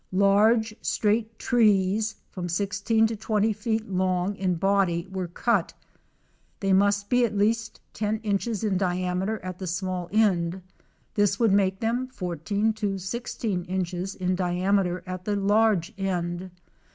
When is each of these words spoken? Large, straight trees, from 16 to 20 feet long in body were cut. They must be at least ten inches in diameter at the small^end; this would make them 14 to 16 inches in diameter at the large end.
Large, 0.13 0.73
straight 0.81 1.37
trees, 1.37 2.15
from 2.31 2.49
16 2.49 3.05
to 3.05 3.15
20 3.15 3.53
feet 3.53 3.87
long 3.87 4.35
in 4.35 4.55
body 4.55 5.07
were 5.11 5.27
cut. 5.27 5.75
They 6.59 6.73
must 6.73 7.07
be 7.07 7.23
at 7.23 7.37
least 7.37 7.81
ten 7.93 8.17
inches 8.23 8.63
in 8.63 8.77
diameter 8.79 9.39
at 9.45 9.59
the 9.59 9.65
small^end; 9.65 10.61
this 11.13 11.39
would 11.39 11.51
make 11.53 11.81
them 11.81 12.07
14 12.07 12.73
to 12.73 12.97
16 12.97 13.63
inches 13.65 14.15
in 14.15 14.33
diameter 14.33 15.03
at 15.05 15.23
the 15.25 15.35
large 15.35 15.93
end. 15.99 16.49